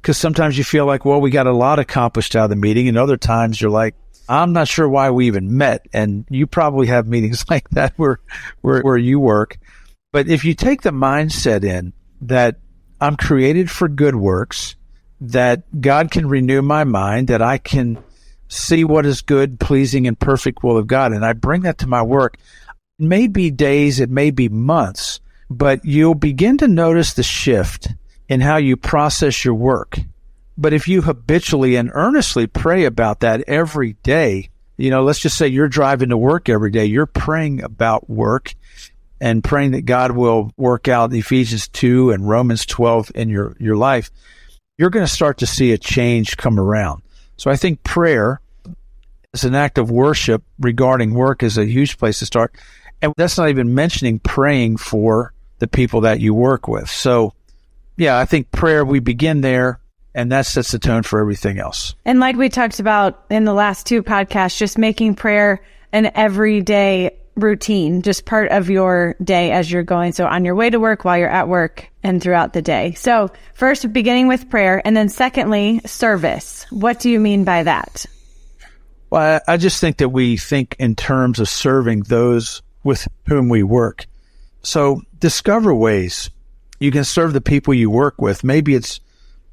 because 0.00 0.16
uh, 0.18 0.20
sometimes 0.20 0.56
you 0.56 0.64
feel 0.64 0.86
like, 0.86 1.04
well, 1.04 1.20
we 1.20 1.30
got 1.30 1.46
a 1.46 1.52
lot 1.52 1.78
accomplished 1.78 2.36
out 2.36 2.44
of 2.44 2.50
the 2.50 2.56
meeting, 2.56 2.88
and 2.88 2.98
other 2.98 3.16
times 3.16 3.60
you're 3.60 3.70
like, 3.70 3.94
I'm 4.30 4.52
not 4.52 4.68
sure 4.68 4.88
why 4.88 5.10
we 5.10 5.26
even 5.26 5.56
met. 5.56 5.86
And 5.92 6.24
you 6.30 6.46
probably 6.46 6.86
have 6.86 7.08
meetings 7.08 7.44
like 7.50 7.68
that 7.70 7.92
where, 7.96 8.20
where, 8.60 8.80
where 8.82 8.96
you 8.96 9.18
work. 9.18 9.58
But 10.12 10.28
if 10.28 10.44
you 10.44 10.54
take 10.54 10.82
the 10.82 10.90
mindset 10.90 11.64
in 11.64 11.92
that 12.22 12.56
I'm 13.00 13.16
created 13.16 13.70
for 13.70 13.88
good 13.88 14.16
works, 14.16 14.76
that 15.20 15.80
God 15.80 16.10
can 16.10 16.28
renew 16.28 16.62
my 16.62 16.84
mind, 16.84 17.28
that 17.28 17.42
I 17.42 17.58
can 17.58 18.02
see 18.48 18.84
what 18.84 19.06
is 19.06 19.20
good, 19.20 19.60
pleasing, 19.60 20.06
and 20.06 20.18
perfect 20.18 20.62
will 20.62 20.76
of 20.76 20.86
God. 20.86 21.12
And 21.12 21.24
I 21.24 21.32
bring 21.32 21.62
that 21.62 21.78
to 21.78 21.86
my 21.86 22.02
work. 22.02 22.36
It 22.98 23.04
may 23.04 23.26
be 23.26 23.50
days, 23.50 24.00
it 24.00 24.10
may 24.10 24.30
be 24.30 24.48
months, 24.48 25.20
but 25.48 25.84
you'll 25.84 26.14
begin 26.14 26.58
to 26.58 26.68
notice 26.68 27.14
the 27.14 27.22
shift 27.22 27.88
in 28.28 28.40
how 28.40 28.56
you 28.56 28.76
process 28.76 29.44
your 29.44 29.54
work. 29.54 29.98
But 30.60 30.74
if 30.74 30.86
you 30.88 31.00
habitually 31.00 31.76
and 31.76 31.90
earnestly 31.94 32.46
pray 32.46 32.84
about 32.84 33.20
that 33.20 33.42
every 33.48 33.94
day, 34.02 34.50
you 34.76 34.90
know, 34.90 35.02
let's 35.02 35.18
just 35.18 35.38
say 35.38 35.48
you're 35.48 35.68
driving 35.68 36.10
to 36.10 36.18
work 36.18 36.50
every 36.50 36.70
day, 36.70 36.84
you're 36.84 37.06
praying 37.06 37.62
about 37.62 38.10
work 38.10 38.54
and 39.22 39.42
praying 39.42 39.70
that 39.70 39.86
God 39.86 40.12
will 40.12 40.52
work 40.58 40.86
out 40.86 41.14
Ephesians 41.14 41.66
2 41.68 42.10
and 42.10 42.28
Romans 42.28 42.66
12 42.66 43.10
in 43.14 43.30
your, 43.30 43.56
your 43.58 43.74
life, 43.74 44.10
you're 44.76 44.90
going 44.90 45.06
to 45.06 45.10
start 45.10 45.38
to 45.38 45.46
see 45.46 45.72
a 45.72 45.78
change 45.78 46.36
come 46.36 46.60
around. 46.60 47.00
So 47.38 47.50
I 47.50 47.56
think 47.56 47.82
prayer 47.82 48.42
as 49.32 49.44
an 49.44 49.54
act 49.54 49.78
of 49.78 49.90
worship 49.90 50.42
regarding 50.58 51.14
work 51.14 51.42
is 51.42 51.56
a 51.56 51.64
huge 51.64 51.96
place 51.96 52.18
to 52.18 52.26
start. 52.26 52.54
And 53.00 53.14
that's 53.16 53.38
not 53.38 53.48
even 53.48 53.74
mentioning 53.74 54.18
praying 54.18 54.76
for 54.76 55.32
the 55.58 55.68
people 55.68 56.02
that 56.02 56.20
you 56.20 56.34
work 56.34 56.68
with. 56.68 56.90
So 56.90 57.32
yeah, 57.96 58.18
I 58.18 58.26
think 58.26 58.50
prayer, 58.50 58.84
we 58.84 58.98
begin 59.00 59.40
there 59.40 59.79
and 60.14 60.32
that 60.32 60.46
sets 60.46 60.72
the 60.72 60.78
tone 60.78 61.02
for 61.02 61.20
everything 61.20 61.58
else. 61.58 61.94
And 62.04 62.20
like 62.20 62.36
we 62.36 62.48
talked 62.48 62.80
about 62.80 63.24
in 63.30 63.44
the 63.44 63.54
last 63.54 63.86
two 63.86 64.02
podcasts, 64.02 64.56
just 64.56 64.78
making 64.78 65.14
prayer 65.14 65.62
an 65.92 66.10
everyday 66.14 67.16
routine, 67.36 68.02
just 68.02 68.26
part 68.26 68.50
of 68.50 68.68
your 68.68 69.16
day 69.22 69.52
as 69.52 69.70
you're 69.70 69.82
going. 69.82 70.12
So 70.12 70.26
on 70.26 70.44
your 70.44 70.54
way 70.54 70.68
to 70.68 70.78
work, 70.78 71.04
while 71.04 71.16
you're 71.16 71.28
at 71.28 71.48
work, 71.48 71.88
and 72.02 72.22
throughout 72.22 72.52
the 72.52 72.62
day. 72.62 72.92
So 72.94 73.30
first, 73.54 73.92
beginning 73.92 74.28
with 74.28 74.50
prayer, 74.50 74.82
and 74.84 74.96
then 74.96 75.08
secondly, 75.08 75.80
service. 75.86 76.66
What 76.70 76.98
do 76.98 77.08
you 77.08 77.20
mean 77.20 77.44
by 77.44 77.62
that? 77.62 78.04
Well, 79.10 79.40
I 79.48 79.56
just 79.56 79.80
think 79.80 79.98
that 79.98 80.10
we 80.10 80.36
think 80.36 80.76
in 80.78 80.96
terms 80.96 81.40
of 81.40 81.48
serving 81.48 82.02
those 82.02 82.62
with 82.84 83.08
whom 83.26 83.48
we 83.48 83.62
work. 83.62 84.06
So 84.62 85.02
discover 85.18 85.74
ways 85.74 86.30
You 86.80 86.90
can 86.90 87.04
serve 87.04 87.34
the 87.34 87.42
people 87.42 87.74
you 87.74 87.90
work 87.90 88.20
with. 88.20 88.42
Maybe 88.42 88.74
it's 88.74 89.00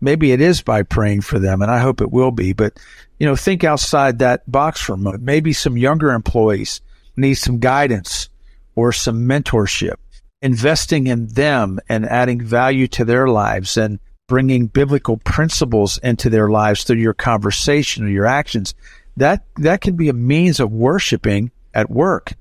maybe 0.01 0.31
it 0.31 0.41
is 0.41 0.61
by 0.61 0.83
praying 0.83 1.21
for 1.21 1.39
them, 1.39 1.61
and 1.61 1.71
I 1.71 1.79
hope 1.79 2.01
it 2.01 2.11
will 2.11 2.31
be. 2.31 2.53
But 2.53 2.79
you 3.19 3.27
know, 3.27 3.35
think 3.35 3.63
outside 3.63 4.19
that 4.19 4.49
box 4.49 4.81
for 4.81 4.93
a 4.93 4.97
moment. 4.97 5.23
Maybe 5.23 5.53
some 5.53 5.77
younger 5.77 6.11
employees 6.11 6.81
need 7.15 7.35
some 7.35 7.59
guidance 7.59 8.29
or 8.75 8.91
some 8.91 9.27
mentorship. 9.27 9.95
Investing 10.41 11.07
in 11.07 11.27
them 11.27 11.79
and 11.89 12.05
adding 12.05 12.39
value 12.39 12.87
to 12.89 13.03
their 13.03 13.27
lives 13.27 13.75
and 13.75 13.99
bringing 14.27 14.67
biblical 14.67 15.17
principles 15.17 15.97
into 15.99 16.29
their 16.29 16.49
lives 16.49 16.83
through 16.83 16.97
your 16.97 17.13
conversation 17.13 18.05
or 18.05 18.09
your 18.09 18.27
actions. 18.27 18.75
That 19.15 19.45
that 19.55 19.81
can 19.81 19.95
be 19.95 20.09
a 20.09 20.13
means 20.13 20.59
of 20.59 20.71
worshiping 20.71 21.51
at 21.73 21.89
work. 21.89 22.33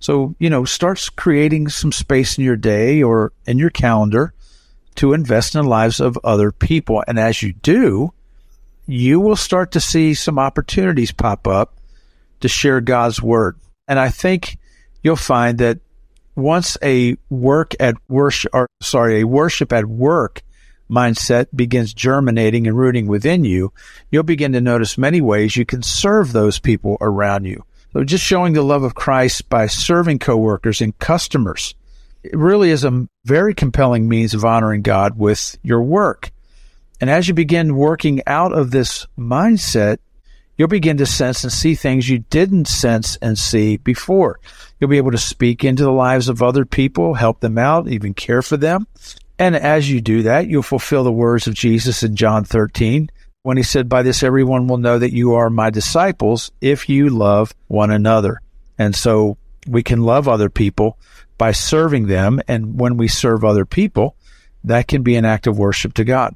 So, 0.00 0.34
you 0.38 0.50
know, 0.50 0.64
starts 0.64 1.08
creating 1.08 1.68
some 1.68 1.90
space 1.90 2.38
in 2.38 2.44
your 2.44 2.56
day 2.56 3.02
or 3.02 3.32
in 3.46 3.58
your 3.58 3.70
calendar 3.70 4.34
to 4.98 5.12
invest 5.12 5.54
in 5.54 5.62
the 5.62 5.68
lives 5.68 6.00
of 6.00 6.18
other 6.24 6.50
people. 6.50 7.04
And 7.06 7.18
as 7.18 7.40
you 7.40 7.52
do, 7.52 8.12
you 8.86 9.20
will 9.20 9.36
start 9.36 9.72
to 9.72 9.80
see 9.80 10.14
some 10.14 10.38
opportunities 10.38 11.12
pop 11.12 11.46
up 11.46 11.76
to 12.40 12.48
share 12.48 12.80
God's 12.80 13.22
word. 13.22 13.58
And 13.86 13.98
I 13.98 14.08
think 14.08 14.58
you'll 15.02 15.16
find 15.16 15.58
that 15.58 15.78
once 16.34 16.76
a 16.82 17.16
work 17.30 17.74
at 17.78 17.94
worship, 18.08 18.50
or 18.52 18.68
sorry, 18.80 19.20
a 19.20 19.26
worship 19.26 19.72
at 19.72 19.86
work 19.86 20.42
mindset 20.90 21.46
begins 21.54 21.94
germinating 21.94 22.66
and 22.66 22.76
rooting 22.76 23.06
within 23.06 23.44
you, 23.44 23.72
you'll 24.10 24.24
begin 24.24 24.52
to 24.52 24.60
notice 24.60 24.98
many 24.98 25.20
ways 25.20 25.56
you 25.56 25.64
can 25.64 25.82
serve 25.82 26.32
those 26.32 26.58
people 26.58 26.96
around 27.00 27.44
you. 27.44 27.64
So 27.92 28.02
just 28.02 28.24
showing 28.24 28.52
the 28.52 28.62
love 28.62 28.82
of 28.82 28.94
Christ 28.94 29.48
by 29.48 29.66
serving 29.66 30.18
coworkers 30.18 30.80
and 30.80 30.98
customers 30.98 31.74
it 32.22 32.36
really 32.36 32.70
is 32.70 32.84
a 32.84 33.06
very 33.24 33.54
compelling 33.54 34.08
means 34.08 34.34
of 34.34 34.44
honoring 34.44 34.82
God 34.82 35.18
with 35.18 35.56
your 35.62 35.82
work. 35.82 36.30
And 37.00 37.08
as 37.08 37.28
you 37.28 37.34
begin 37.34 37.76
working 37.76 38.22
out 38.26 38.52
of 38.52 38.70
this 38.70 39.06
mindset, 39.16 39.98
you'll 40.56 40.68
begin 40.68 40.96
to 40.96 41.06
sense 41.06 41.44
and 41.44 41.52
see 41.52 41.74
things 41.74 42.08
you 42.08 42.18
didn't 42.18 42.66
sense 42.66 43.16
and 43.16 43.38
see 43.38 43.76
before. 43.76 44.40
You'll 44.78 44.90
be 44.90 44.96
able 44.96 45.12
to 45.12 45.18
speak 45.18 45.64
into 45.64 45.84
the 45.84 45.92
lives 45.92 46.28
of 46.28 46.42
other 46.42 46.64
people, 46.64 47.14
help 47.14 47.40
them 47.40 47.56
out, 47.56 47.88
even 47.88 48.14
care 48.14 48.42
for 48.42 48.56
them. 48.56 48.86
And 49.38 49.54
as 49.54 49.88
you 49.88 50.00
do 50.00 50.22
that, 50.22 50.48
you'll 50.48 50.62
fulfill 50.62 51.04
the 51.04 51.12
words 51.12 51.46
of 51.46 51.54
Jesus 51.54 52.02
in 52.02 52.16
John 52.16 52.44
13 52.44 53.08
when 53.42 53.56
he 53.56 53.62
said, 53.62 53.88
By 53.88 54.02
this 54.02 54.24
everyone 54.24 54.66
will 54.66 54.78
know 54.78 54.98
that 54.98 55.12
you 55.12 55.34
are 55.34 55.48
my 55.48 55.70
disciples 55.70 56.50
if 56.60 56.88
you 56.88 57.08
love 57.08 57.54
one 57.68 57.92
another. 57.92 58.40
And 58.76 58.96
so 58.96 59.38
we 59.68 59.84
can 59.84 60.02
love 60.02 60.26
other 60.26 60.50
people 60.50 60.98
by 61.38 61.52
serving 61.52 62.08
them. 62.08 62.40
And 62.48 62.78
when 62.78 62.96
we 62.96 63.08
serve 63.08 63.44
other 63.44 63.64
people, 63.64 64.16
that 64.64 64.88
can 64.88 65.02
be 65.02 65.16
an 65.16 65.24
act 65.24 65.46
of 65.46 65.58
worship 65.58 65.94
to 65.94 66.04
God. 66.04 66.34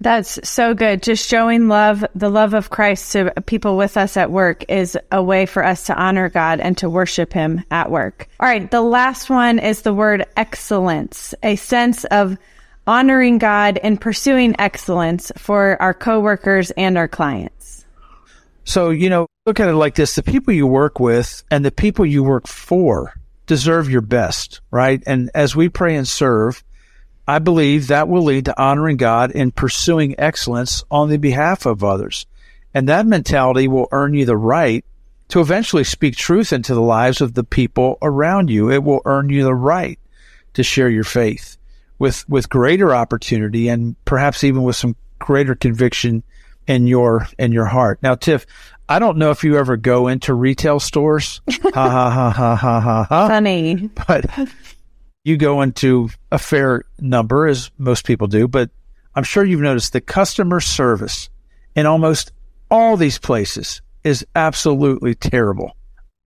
That's 0.00 0.40
so 0.48 0.74
good. 0.74 1.00
Just 1.00 1.28
showing 1.28 1.68
love, 1.68 2.04
the 2.16 2.28
love 2.28 2.54
of 2.54 2.70
Christ 2.70 3.12
to 3.12 3.32
people 3.46 3.76
with 3.76 3.96
us 3.96 4.16
at 4.16 4.32
work 4.32 4.64
is 4.68 4.98
a 5.12 5.22
way 5.22 5.46
for 5.46 5.64
us 5.64 5.86
to 5.86 5.94
honor 5.94 6.28
God 6.28 6.58
and 6.58 6.76
to 6.78 6.90
worship 6.90 7.32
Him 7.32 7.62
at 7.70 7.88
work. 7.88 8.28
All 8.40 8.48
right. 8.48 8.68
The 8.68 8.80
last 8.80 9.30
one 9.30 9.60
is 9.60 9.82
the 9.82 9.94
word 9.94 10.26
excellence, 10.36 11.36
a 11.44 11.54
sense 11.54 12.02
of 12.06 12.36
honoring 12.84 13.38
God 13.38 13.78
and 13.80 14.00
pursuing 14.00 14.56
excellence 14.58 15.30
for 15.36 15.80
our 15.80 15.94
coworkers 15.94 16.72
and 16.72 16.98
our 16.98 17.06
clients. 17.06 17.86
So, 18.64 18.90
you 18.90 19.08
know, 19.08 19.28
look 19.46 19.60
at 19.60 19.68
it 19.68 19.74
like 19.74 19.94
this. 19.94 20.16
The 20.16 20.24
people 20.24 20.52
you 20.52 20.66
work 20.66 20.98
with 20.98 21.44
and 21.48 21.64
the 21.64 21.70
people 21.70 22.04
you 22.04 22.24
work 22.24 22.48
for 22.48 23.14
deserve 23.46 23.90
your 23.90 24.00
best, 24.00 24.60
right? 24.70 25.02
And 25.06 25.30
as 25.34 25.56
we 25.56 25.68
pray 25.68 25.96
and 25.96 26.06
serve, 26.06 26.62
I 27.26 27.38
believe 27.38 27.86
that 27.86 28.08
will 28.08 28.22
lead 28.24 28.46
to 28.46 28.60
honoring 28.60 28.96
God 28.96 29.32
and 29.34 29.54
pursuing 29.54 30.18
excellence 30.18 30.84
on 30.90 31.08
the 31.08 31.18
behalf 31.18 31.66
of 31.66 31.84
others. 31.84 32.26
And 32.74 32.88
that 32.88 33.06
mentality 33.06 33.68
will 33.68 33.88
earn 33.92 34.14
you 34.14 34.24
the 34.24 34.36
right 34.36 34.84
to 35.28 35.40
eventually 35.40 35.84
speak 35.84 36.16
truth 36.16 36.52
into 36.52 36.74
the 36.74 36.80
lives 36.80 37.20
of 37.20 37.34
the 37.34 37.44
people 37.44 37.98
around 38.02 38.50
you. 38.50 38.70
It 38.70 38.82
will 38.82 39.02
earn 39.04 39.28
you 39.28 39.44
the 39.44 39.54
right 39.54 39.98
to 40.54 40.62
share 40.62 40.88
your 40.88 41.04
faith 41.04 41.56
with, 41.98 42.28
with 42.28 42.48
greater 42.48 42.94
opportunity 42.94 43.68
and 43.68 43.96
perhaps 44.04 44.44
even 44.44 44.62
with 44.62 44.76
some 44.76 44.96
greater 45.18 45.54
conviction 45.54 46.22
in 46.66 46.86
your, 46.86 47.26
in 47.38 47.52
your 47.52 47.66
heart. 47.66 47.98
Now, 48.02 48.14
Tiff, 48.14 48.46
I 48.92 48.98
don't 48.98 49.16
know 49.16 49.30
if 49.30 49.42
you 49.42 49.56
ever 49.56 49.78
go 49.78 50.08
into 50.08 50.34
retail 50.34 50.78
stores. 50.78 51.40
ha 51.50 51.70
ha 51.72 52.10
ha 52.10 52.30
ha 52.30 52.54
ha 52.54 52.80
ha 52.80 53.04
ha. 53.08 53.28
Funny. 53.28 53.88
But 54.06 54.26
you 55.24 55.38
go 55.38 55.62
into 55.62 56.10
a 56.30 56.38
fair 56.38 56.84
number, 57.00 57.46
as 57.46 57.70
most 57.78 58.04
people 58.04 58.26
do, 58.26 58.46
but 58.46 58.68
I'm 59.14 59.24
sure 59.24 59.46
you've 59.46 59.62
noticed 59.62 59.94
the 59.94 60.02
customer 60.02 60.60
service 60.60 61.30
in 61.74 61.86
almost 61.86 62.32
all 62.70 62.98
these 62.98 63.16
places 63.16 63.80
is 64.04 64.26
absolutely 64.34 65.14
terrible. 65.14 65.74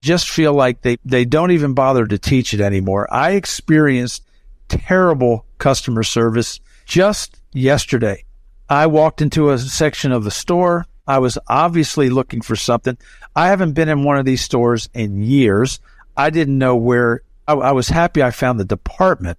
Just 0.02 0.28
feel 0.28 0.52
like 0.52 0.82
they, 0.82 0.96
they 1.04 1.24
don't 1.24 1.52
even 1.52 1.72
bother 1.72 2.04
to 2.04 2.18
teach 2.18 2.52
it 2.52 2.60
anymore. 2.60 3.06
I 3.14 3.34
experienced 3.34 4.24
terrible 4.66 5.46
customer 5.58 6.02
service 6.02 6.58
just 6.84 7.40
yesterday. 7.52 8.24
I 8.68 8.88
walked 8.88 9.22
into 9.22 9.50
a 9.50 9.58
section 9.58 10.10
of 10.10 10.24
the 10.24 10.32
store. 10.32 10.84
I 11.06 11.18
was 11.18 11.38
obviously 11.48 12.10
looking 12.10 12.40
for 12.40 12.56
something. 12.56 12.98
I 13.34 13.48
haven't 13.48 13.72
been 13.72 13.88
in 13.88 14.04
one 14.04 14.18
of 14.18 14.24
these 14.24 14.42
stores 14.42 14.88
in 14.94 15.22
years. 15.22 15.80
I 16.16 16.30
didn't 16.30 16.58
know 16.58 16.76
where 16.76 17.22
I, 17.46 17.54
I 17.54 17.72
was 17.72 17.88
happy 17.88 18.22
I 18.22 18.30
found 18.30 18.58
the 18.58 18.64
department, 18.64 19.38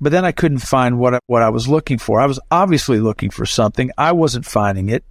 but 0.00 0.12
then 0.12 0.24
I 0.24 0.32
couldn't 0.32 0.58
find 0.58 0.98
what 0.98 1.22
what 1.26 1.42
I 1.42 1.50
was 1.50 1.68
looking 1.68 1.98
for. 1.98 2.20
I 2.20 2.26
was 2.26 2.40
obviously 2.50 3.00
looking 3.00 3.30
for 3.30 3.46
something. 3.46 3.90
I 3.98 4.12
wasn't 4.12 4.46
finding 4.46 4.88
it. 4.88 5.04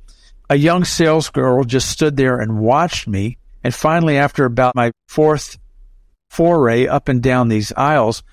A 0.50 0.56
young 0.56 0.84
sales 0.84 1.30
girl 1.30 1.64
just 1.64 1.90
stood 1.90 2.18
there 2.18 2.40
and 2.40 2.60
watched 2.60 3.08
me. 3.08 3.38
And 3.64 3.74
finally, 3.74 4.18
after 4.18 4.46
about 4.46 4.76
my 4.76 4.92
fourth 5.08 5.58
foray 6.30 6.88
up 6.88 7.08
and 7.08 7.22
down 7.22 7.48
these 7.48 7.72
aisles, 7.74 8.24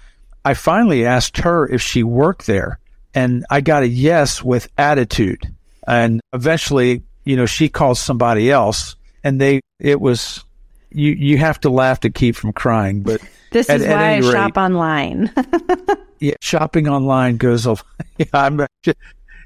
I 0.45 0.55
finally 0.55 1.07
asked 1.07 1.39
her 1.39 1.67
if 1.67 1.81
she 1.81 2.03
worked 2.03 2.47
there. 2.47 2.79
And 3.15 3.45
I 3.51 3.61
got 3.61 3.83
a 3.83 3.89
yes 3.89 4.43
with 4.43 4.69
attitude. 4.77 5.55
And 5.87 6.21
eventually, 6.33 7.03
you 7.25 7.37
know, 7.37 7.47
she 7.47 7.69
calls 7.69 8.01
somebody 8.01 8.51
else 8.51 8.97
and 9.25 9.41
they, 9.41 9.61
it 9.79 10.01
was, 10.01 10.45
you, 10.91 11.13
you 11.13 11.39
have 11.39 11.61
to 11.61 11.71
laugh 11.71 12.01
to 12.01 12.11
keep 12.11 12.37
from 12.37 12.53
crying, 12.53 13.03
but 13.03 13.21
this 13.51 13.69
is 13.69 13.83
why 13.83 13.89
at 13.89 13.99
I 13.99 14.17
rate, 14.19 14.33
shop 14.33 14.57
online. 14.57 15.33
yeah, 16.19 16.35
shopping 16.41 16.89
online 16.89 17.37
goes. 17.37 17.67
Yeah, 18.19 18.27
I'm, 18.35 18.67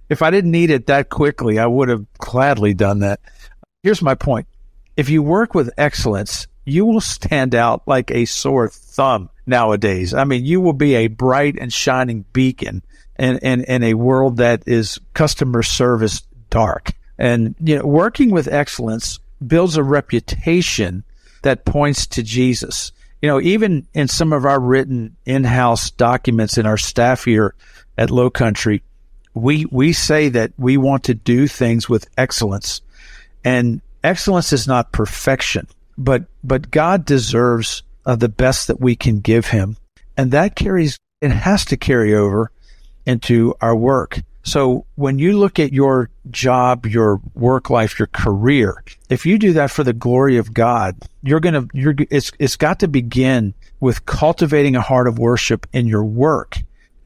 if 0.09 0.23
I 0.23 0.30
didn't 0.30 0.50
need 0.50 0.71
it 0.71 0.87
that 0.87 1.09
quickly, 1.09 1.59
I 1.59 1.66
would 1.66 1.88
have 1.88 2.04
gladly 2.18 2.75
done 2.75 3.00
that. 3.00 3.21
Here's 3.83 4.02
my 4.02 4.14
point: 4.14 4.49
if 4.97 5.09
you 5.09 5.23
work 5.23 5.54
with 5.54 5.71
excellence, 5.78 6.49
you 6.64 6.85
will 6.85 7.00
stand 7.00 7.54
out 7.54 7.83
like 7.87 8.11
a 8.11 8.25
sore 8.25 8.68
thumb 8.68 9.30
nowadays. 9.47 10.12
I 10.14 10.25
mean, 10.25 10.45
you 10.45 10.61
will 10.61 10.73
be 10.73 10.95
a 10.97 11.06
bright 11.06 11.56
and 11.59 11.73
shining 11.73 12.25
beacon 12.33 12.83
in, 13.18 13.38
in, 13.38 13.64
in 13.64 13.83
a 13.85 13.95
world 13.95 14.38
that 14.38 14.64
is 14.66 14.99
customer 15.14 15.62
service 15.62 16.23
dark. 16.50 16.92
And 17.18 17.54
you 17.61 17.78
know, 17.78 17.87
working 17.87 18.30
with 18.30 18.49
excellence 18.49 19.18
builds 19.46 19.76
a 19.76 19.82
reputation 19.82 21.04
that 21.42 21.64
points 21.64 22.06
to 22.08 22.23
Jesus. 22.23 22.92
You 23.23 23.28
know, 23.28 23.40
even 23.40 23.87
in 23.94 24.08
some 24.08 24.32
of 24.32 24.44
our 24.44 24.61
written 24.61 25.16
in-house 25.25 25.90
documents 25.92 26.58
in 26.58 26.66
our 26.66 26.76
staff 26.76 27.25
here 27.25 27.54
at 27.96 28.11
Low 28.11 28.30
Country, 28.30 28.82
we 29.35 29.66
we 29.66 29.92
say 29.92 30.28
that 30.30 30.52
we 30.58 30.76
want 30.76 31.04
to 31.04 31.14
do 31.14 31.46
things 31.46 31.88
with 31.88 32.08
excellence, 32.16 32.80
and 33.44 33.80
excellence 34.04 34.52
is 34.52 34.66
not 34.66 34.92
perfection, 34.92 35.66
but 35.96 36.25
but 36.44 36.70
God 36.70 37.04
deserves 37.04 37.82
uh, 38.04 38.16
the 38.16 38.28
best 38.28 38.68
that 38.68 38.80
we 38.80 38.96
can 38.96 39.20
give 39.20 39.46
Him, 39.46 39.76
and 40.16 40.30
that 40.32 40.56
carries 40.56 40.99
it 41.20 41.30
has 41.30 41.64
to 41.66 41.76
carry 41.76 42.14
over 42.14 42.50
into 43.06 43.54
our 43.61 43.75
work. 43.75 44.20
So 44.46 44.86
when 44.94 45.18
you 45.18 45.36
look 45.36 45.58
at 45.58 45.72
your 45.72 46.08
job, 46.30 46.86
your 46.86 47.20
work 47.34 47.68
life, 47.68 47.98
your 47.98 48.06
career, 48.06 48.80
if 49.10 49.26
you 49.26 49.38
do 49.38 49.52
that 49.54 49.72
for 49.72 49.82
the 49.82 49.92
glory 49.92 50.36
of 50.36 50.54
God, 50.54 50.96
you're 51.24 51.40
going 51.40 51.54
to, 51.54 51.68
you're, 51.76 51.96
it's, 52.12 52.30
it's 52.38 52.54
got 52.54 52.78
to 52.78 52.88
begin 52.88 53.54
with 53.80 54.06
cultivating 54.06 54.76
a 54.76 54.80
heart 54.80 55.08
of 55.08 55.18
worship 55.18 55.66
in 55.72 55.88
your 55.88 56.04
work 56.04 56.58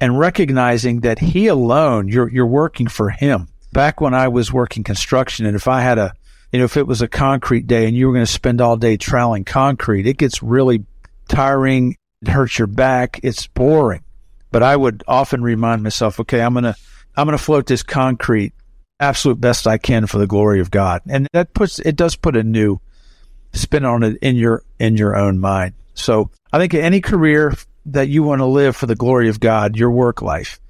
and 0.02 0.18
recognizing 0.18 1.00
that 1.00 1.18
he 1.18 1.46
alone, 1.46 2.08
you're, 2.08 2.28
you're 2.28 2.44
working 2.44 2.88
for 2.88 3.08
him. 3.08 3.48
Back 3.72 4.02
when 4.02 4.12
I 4.12 4.28
was 4.28 4.52
working 4.52 4.84
construction 4.84 5.46
and 5.46 5.56
if 5.56 5.66
I 5.66 5.80
had 5.80 5.96
a, 5.96 6.12
you 6.52 6.58
know, 6.58 6.66
if 6.66 6.76
it 6.76 6.86
was 6.86 7.00
a 7.00 7.08
concrete 7.08 7.66
day 7.66 7.86
and 7.86 7.96
you 7.96 8.06
were 8.06 8.12
going 8.12 8.26
to 8.26 8.30
spend 8.30 8.60
all 8.60 8.76
day 8.76 8.98
troweling 8.98 9.46
concrete, 9.46 10.06
it 10.06 10.18
gets 10.18 10.42
really 10.42 10.84
tiring. 11.26 11.96
It 12.20 12.28
hurts 12.28 12.58
your 12.58 12.66
back. 12.66 13.18
It's 13.22 13.46
boring. 13.46 14.04
But 14.50 14.62
I 14.62 14.76
would 14.76 15.04
often 15.08 15.42
remind 15.42 15.82
myself, 15.82 16.20
okay, 16.20 16.42
I'm 16.42 16.52
going 16.52 16.64
to, 16.64 16.76
I'm 17.16 17.26
going 17.26 17.36
to 17.36 17.42
float 17.42 17.66
this 17.66 17.82
concrete 17.82 18.52
absolute 18.98 19.40
best 19.40 19.66
I 19.66 19.78
can 19.78 20.06
for 20.06 20.18
the 20.18 20.26
glory 20.26 20.60
of 20.60 20.70
God. 20.70 21.02
And 21.08 21.26
that 21.32 21.54
puts, 21.54 21.78
it 21.78 21.96
does 21.96 22.16
put 22.16 22.36
a 22.36 22.42
new 22.42 22.80
spin 23.52 23.84
on 23.84 24.02
it 24.02 24.18
in 24.20 24.36
your, 24.36 24.62
in 24.78 24.96
your 24.96 25.16
own 25.16 25.38
mind. 25.38 25.74
So 25.94 26.30
I 26.52 26.58
think 26.58 26.74
any 26.74 27.00
career 27.00 27.54
that 27.86 28.08
you 28.08 28.22
want 28.22 28.40
to 28.40 28.46
live 28.46 28.76
for 28.76 28.86
the 28.86 28.94
glory 28.94 29.28
of 29.28 29.40
God, 29.40 29.76
your 29.76 29.90
work 29.90 30.22
life, 30.22 30.60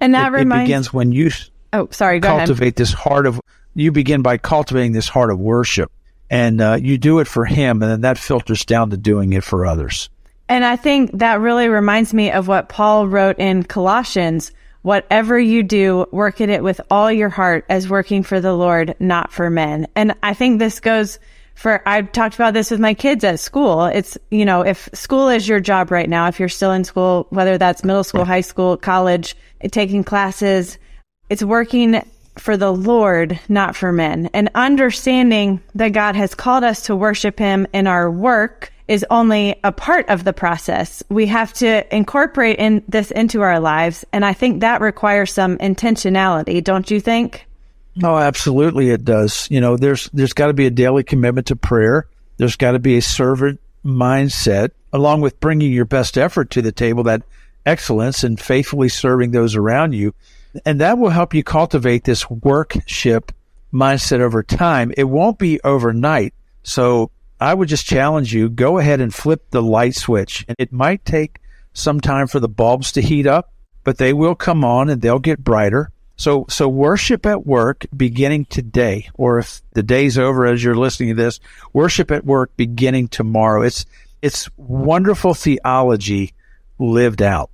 And 0.00 0.14
that 0.14 0.32
it, 0.32 0.36
reminds. 0.36 0.62
it 0.62 0.64
begins 0.64 0.92
when 0.92 1.12
you 1.12 1.30
oh, 1.72 1.88
sorry. 1.90 2.20
Cultivate 2.20 2.66
ahead. 2.66 2.76
this 2.76 2.92
heart 2.92 3.26
of. 3.26 3.40
You 3.74 3.92
begin 3.92 4.22
by 4.22 4.36
cultivating 4.36 4.92
this 4.92 5.08
heart 5.08 5.30
of 5.30 5.38
worship, 5.38 5.92
and 6.28 6.60
uh, 6.60 6.78
you 6.80 6.98
do 6.98 7.20
it 7.20 7.28
for 7.28 7.44
Him, 7.44 7.82
and 7.82 7.90
then 7.90 8.00
that 8.00 8.18
filters 8.18 8.64
down 8.64 8.90
to 8.90 8.96
doing 8.96 9.32
it 9.32 9.44
for 9.44 9.64
others. 9.64 10.10
And 10.48 10.64
I 10.64 10.74
think 10.74 11.12
that 11.18 11.40
really 11.40 11.68
reminds 11.68 12.12
me 12.12 12.32
of 12.32 12.48
what 12.48 12.68
Paul 12.68 13.06
wrote 13.06 13.38
in 13.38 13.62
Colossians. 13.62 14.50
Whatever 14.82 15.38
you 15.38 15.62
do, 15.62 16.06
work 16.10 16.40
at 16.40 16.48
it 16.48 16.62
with 16.62 16.80
all 16.90 17.12
your 17.12 17.28
heart 17.28 17.66
as 17.68 17.88
working 17.88 18.22
for 18.22 18.40
the 18.40 18.54
Lord, 18.54 18.94
not 18.98 19.32
for 19.32 19.50
men. 19.50 19.86
And 19.94 20.14
I 20.22 20.34
think 20.34 20.58
this 20.58 20.80
goes 20.80 21.18
for, 21.54 21.86
I've 21.86 22.12
talked 22.12 22.34
about 22.34 22.54
this 22.54 22.70
with 22.70 22.80
my 22.80 22.94
kids 22.94 23.22
at 23.22 23.40
school. 23.40 23.84
It's, 23.84 24.16
you 24.30 24.46
know, 24.46 24.62
if 24.62 24.88
school 24.94 25.28
is 25.28 25.46
your 25.46 25.60
job 25.60 25.90
right 25.90 26.08
now, 26.08 26.28
if 26.28 26.40
you're 26.40 26.48
still 26.48 26.72
in 26.72 26.84
school, 26.84 27.26
whether 27.28 27.58
that's 27.58 27.84
middle 27.84 28.04
school, 28.04 28.24
high 28.24 28.40
school, 28.40 28.78
college, 28.78 29.36
taking 29.70 30.02
classes, 30.02 30.78
it's 31.28 31.42
working 31.42 32.02
for 32.38 32.56
the 32.56 32.72
Lord, 32.72 33.38
not 33.50 33.76
for 33.76 33.92
men. 33.92 34.30
And 34.32 34.50
understanding 34.54 35.60
that 35.74 35.92
God 35.92 36.16
has 36.16 36.34
called 36.34 36.64
us 36.64 36.82
to 36.86 36.96
worship 36.96 37.38
Him 37.38 37.66
in 37.74 37.86
our 37.86 38.10
work 38.10 38.72
is 38.90 39.06
only 39.08 39.54
a 39.62 39.70
part 39.70 40.08
of 40.08 40.24
the 40.24 40.32
process. 40.32 41.00
We 41.08 41.26
have 41.26 41.52
to 41.54 41.94
incorporate 41.94 42.58
in 42.58 42.82
this 42.88 43.12
into 43.12 43.40
our 43.40 43.60
lives. 43.60 44.04
And 44.12 44.24
I 44.24 44.32
think 44.32 44.60
that 44.60 44.80
requires 44.80 45.32
some 45.32 45.58
intentionality, 45.58 46.62
don't 46.62 46.90
you 46.90 46.98
think? 47.00 47.46
Oh, 48.02 48.16
absolutely, 48.16 48.90
it 48.90 49.04
does. 49.04 49.46
You 49.48 49.60
know, 49.60 49.76
there's 49.76 50.10
there's 50.12 50.32
got 50.32 50.48
to 50.48 50.54
be 50.54 50.66
a 50.66 50.70
daily 50.70 51.04
commitment 51.04 51.46
to 51.46 51.56
prayer. 51.56 52.08
There's 52.36 52.56
got 52.56 52.72
to 52.72 52.80
be 52.80 52.96
a 52.96 53.02
servant 53.02 53.60
mindset, 53.84 54.70
along 54.92 55.20
with 55.20 55.38
bringing 55.38 55.70
your 55.70 55.84
best 55.84 56.18
effort 56.18 56.50
to 56.50 56.62
the 56.62 56.72
table, 56.72 57.04
that 57.04 57.22
excellence 57.64 58.24
and 58.24 58.40
faithfully 58.40 58.88
serving 58.88 59.30
those 59.30 59.54
around 59.54 59.92
you, 59.92 60.14
and 60.66 60.80
that 60.80 60.98
will 60.98 61.10
help 61.10 61.32
you 61.32 61.44
cultivate 61.44 62.02
this 62.02 62.28
workship 62.28 63.30
mindset 63.72 64.18
over 64.18 64.42
time. 64.42 64.92
It 64.96 65.04
won't 65.04 65.38
be 65.38 65.60
overnight, 65.62 66.34
so 66.64 67.12
I 67.40 67.54
would 67.54 67.68
just 67.68 67.86
challenge 67.86 68.34
you: 68.34 68.48
go 68.48 68.78
ahead 68.78 69.00
and 69.00 69.14
flip 69.14 69.50
the 69.50 69.62
light 69.62 69.94
switch, 69.94 70.44
and 70.46 70.56
it 70.58 70.72
might 70.72 71.04
take 71.04 71.40
some 71.72 72.00
time 72.00 72.26
for 72.26 72.40
the 72.40 72.48
bulbs 72.48 72.92
to 72.92 73.02
heat 73.02 73.26
up, 73.26 73.52
but 73.84 73.98
they 73.98 74.12
will 74.12 74.34
come 74.34 74.64
on 74.64 74.88
and 74.88 75.00
they'll 75.00 75.18
get 75.18 75.42
brighter. 75.42 75.90
So, 76.16 76.44
so 76.50 76.68
worship 76.68 77.24
at 77.24 77.46
work 77.46 77.86
beginning 77.96 78.44
today, 78.44 79.08
or 79.14 79.38
if 79.38 79.62
the 79.72 79.82
day's 79.82 80.18
over 80.18 80.44
as 80.44 80.62
you're 80.62 80.74
listening 80.74 81.10
to 81.10 81.14
this, 81.14 81.40
worship 81.72 82.10
at 82.10 82.26
work 82.26 82.54
beginning 82.58 83.08
tomorrow. 83.08 83.62
It's, 83.62 83.86
it's 84.20 84.50
wonderful 84.58 85.32
theology 85.32 86.34
lived 86.78 87.22
out. 87.22 87.48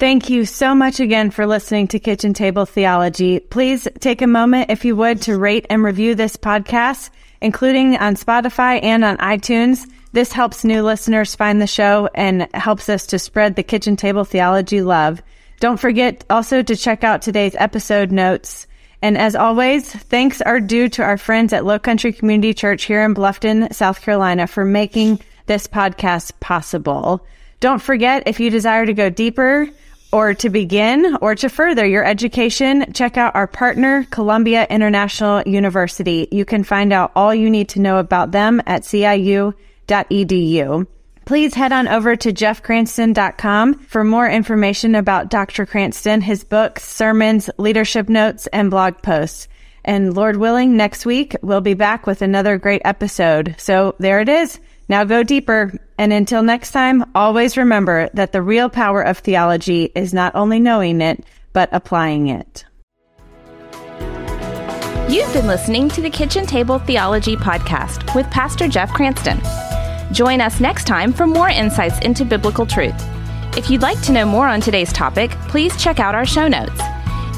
Thank 0.00 0.30
you 0.30 0.46
so 0.46 0.74
much 0.74 0.98
again 0.98 1.30
for 1.30 1.46
listening 1.46 1.86
to 1.88 2.00
Kitchen 2.00 2.34
Table 2.34 2.66
Theology. 2.66 3.38
Please 3.38 3.86
take 4.00 4.20
a 4.20 4.26
moment, 4.26 4.70
if 4.70 4.84
you 4.84 4.96
would, 4.96 5.22
to 5.22 5.38
rate 5.38 5.66
and 5.70 5.84
review 5.84 6.16
this 6.16 6.36
podcast, 6.36 7.10
including 7.40 7.96
on 7.96 8.16
Spotify 8.16 8.82
and 8.82 9.04
on 9.04 9.16
iTunes. 9.18 9.90
This 10.12 10.32
helps 10.32 10.64
new 10.64 10.82
listeners 10.82 11.34
find 11.34 11.60
the 11.60 11.66
show 11.66 12.08
and 12.14 12.48
helps 12.54 12.88
us 12.88 13.06
to 13.08 13.18
spread 13.18 13.56
the 13.56 13.62
Kitchen 13.62 13.96
Table 13.96 14.24
Theology 14.24 14.82
love. 14.82 15.22
Don't 15.60 15.80
forget 15.80 16.24
also 16.30 16.62
to 16.62 16.76
check 16.76 17.04
out 17.04 17.22
today's 17.22 17.56
episode 17.56 18.12
notes. 18.12 18.66
And 19.02 19.16
as 19.16 19.36
always, 19.36 19.92
thanks 19.92 20.40
are 20.40 20.60
due 20.60 20.88
to 20.90 21.02
our 21.02 21.18
friends 21.18 21.52
at 21.52 21.64
Low 21.64 21.78
Country 21.78 22.12
Community 22.12 22.54
Church 22.54 22.84
here 22.84 23.04
in 23.04 23.14
Bluffton, 23.14 23.72
South 23.72 24.00
Carolina 24.00 24.46
for 24.46 24.64
making 24.64 25.20
this 25.46 25.66
podcast 25.66 26.32
possible. 26.40 27.24
Don't 27.60 27.82
forget, 27.82 28.24
if 28.26 28.40
you 28.40 28.50
desire 28.50 28.86
to 28.86 28.94
go 28.94 29.10
deeper 29.10 29.68
or 30.12 30.34
to 30.34 30.50
begin 30.50 31.16
or 31.20 31.34
to 31.34 31.48
further 31.48 31.86
your 31.86 32.04
education, 32.04 32.92
check 32.92 33.16
out 33.16 33.34
our 33.34 33.46
partner, 33.46 34.06
Columbia 34.10 34.66
International 34.68 35.42
University. 35.46 36.28
You 36.30 36.44
can 36.44 36.64
find 36.64 36.92
out 36.92 37.12
all 37.14 37.34
you 37.34 37.50
need 37.50 37.70
to 37.70 37.80
know 37.80 37.98
about 37.98 38.32
them 38.32 38.62
at 38.66 38.82
ciu.edu 38.82 39.54
please 41.28 41.52
head 41.52 41.72
on 41.72 41.86
over 41.86 42.16
to 42.16 42.32
jeffcranston.com 42.32 43.74
for 43.80 44.02
more 44.02 44.26
information 44.26 44.94
about 44.94 45.28
Dr. 45.28 45.66
Cranston, 45.66 46.22
his 46.22 46.42
books, 46.42 46.88
sermons, 46.88 47.50
leadership 47.58 48.08
notes, 48.08 48.46
and 48.46 48.70
blog 48.70 49.02
posts. 49.02 49.46
And 49.84 50.16
Lord 50.16 50.38
willing, 50.38 50.78
next 50.78 51.04
week 51.04 51.36
we'll 51.42 51.60
be 51.60 51.74
back 51.74 52.06
with 52.06 52.22
another 52.22 52.56
great 52.56 52.80
episode. 52.82 53.56
So 53.58 53.94
there 53.98 54.20
it 54.20 54.30
is. 54.30 54.58
Now 54.88 55.04
go 55.04 55.22
deeper. 55.22 55.72
And 55.98 56.12
until 56.12 56.42
next 56.42 56.72
time, 56.72 57.04
always 57.14 57.56
remember 57.56 58.08
that 58.14 58.32
the 58.32 58.42
real 58.42 58.68
power 58.68 59.02
of 59.02 59.18
theology 59.18 59.90
is 59.94 60.14
not 60.14 60.34
only 60.34 60.60
knowing 60.60 61.00
it, 61.00 61.24
but 61.52 61.68
applying 61.72 62.28
it. 62.28 62.64
You've 65.08 65.32
been 65.32 65.46
listening 65.46 65.88
to 65.90 66.02
the 66.02 66.10
Kitchen 66.10 66.46
Table 66.46 66.78
Theology 66.78 67.34
Podcast 67.34 68.14
with 68.14 68.30
Pastor 68.30 68.68
Jeff 68.68 68.92
Cranston. 68.92 69.40
Join 70.12 70.40
us 70.40 70.60
next 70.60 70.86
time 70.86 71.12
for 71.12 71.26
more 71.26 71.48
insights 71.48 71.98
into 72.00 72.24
biblical 72.24 72.66
truth. 72.66 72.94
If 73.56 73.70
you'd 73.70 73.82
like 73.82 74.00
to 74.02 74.12
know 74.12 74.26
more 74.26 74.46
on 74.46 74.60
today's 74.60 74.92
topic, 74.92 75.30
please 75.48 75.76
check 75.82 75.98
out 75.98 76.14
our 76.14 76.26
show 76.26 76.46
notes. 76.46 76.80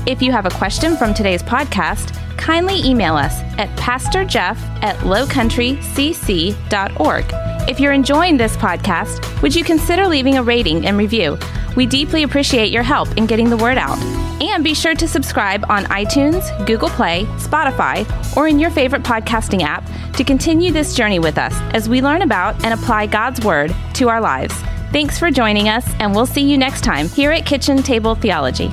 If 0.07 0.23
you 0.23 0.33
have 0.33 0.47
a 0.47 0.51
question 0.51 0.97
from 0.97 1.13
today's 1.13 1.43
podcast, 1.43 2.17
kindly 2.39 2.81
email 2.83 3.17
us 3.17 3.43
at 3.59 3.69
pastorjeff 3.79 4.57
at 4.83 4.97
lowcountrycc.org. 5.01 7.25
If 7.69 7.79
you're 7.79 7.93
enjoying 7.93 8.39
this 8.39 8.57
podcast, 8.57 9.43
would 9.43 9.55
you 9.55 9.63
consider 9.63 10.09
leaving 10.09 10.39
a 10.39 10.43
rating 10.43 10.87
and 10.87 10.97
review? 10.97 11.37
We 11.77 11.85
deeply 11.85 12.23
appreciate 12.23 12.73
your 12.73 12.83
help 12.83 13.15
in 13.19 13.27
getting 13.27 13.51
the 13.51 13.59
word 13.59 13.77
out. 13.77 13.99
And 14.43 14.65
be 14.65 14.73
sure 14.73 14.95
to 14.95 15.07
subscribe 15.07 15.67
on 15.69 15.85
iTunes, 15.85 16.67
Google 16.67 16.89
Play, 16.89 17.27
Spotify, 17.37 18.07
or 18.37 18.49
in 18.49 18.59
your 18.59 18.71
favorite 18.71 19.03
podcasting 19.03 19.61
app 19.63 19.85
to 20.15 20.25
continue 20.25 20.73
this 20.73 20.95
journey 20.95 21.19
with 21.19 21.37
us 21.37 21.53
as 21.75 21.91
we 21.91 22.01
learn 22.01 22.23
about 22.23 22.65
and 22.65 22.73
apply 22.73 23.05
God's 23.07 23.45
Word 23.45 23.75
to 23.95 24.09
our 24.09 24.21
lives. 24.21 24.55
Thanks 24.93 25.19
for 25.19 25.31
joining 25.31 25.69
us, 25.69 25.87
and 26.01 26.15
we'll 26.15 26.27
see 26.27 26.51
you 26.51 26.57
next 26.57 26.83
time 26.83 27.07
here 27.09 27.31
at 27.31 27.45
Kitchen 27.45 27.83
Table 27.83 28.15
Theology. 28.15 28.73